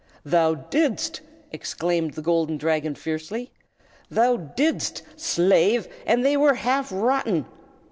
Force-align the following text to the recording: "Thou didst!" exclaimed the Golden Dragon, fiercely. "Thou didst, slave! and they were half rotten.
"Thou 0.25 0.55
didst!" 0.55 1.21
exclaimed 1.51 2.15
the 2.15 2.23
Golden 2.23 2.57
Dragon, 2.57 2.95
fiercely. 2.95 3.51
"Thou 4.09 4.35
didst, 4.35 5.03
slave! 5.15 5.87
and 6.07 6.25
they 6.25 6.35
were 6.35 6.55
half 6.55 6.91
rotten. 6.91 7.45